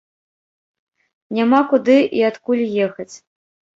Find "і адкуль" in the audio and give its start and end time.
2.21-2.65